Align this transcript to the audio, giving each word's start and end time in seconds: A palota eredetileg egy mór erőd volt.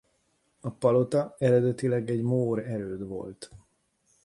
A 0.61 0.71
palota 0.71 1.35
eredetileg 1.39 2.09
egy 2.09 2.21
mór 2.21 2.59
erőd 2.59 3.07
volt. 3.07 3.51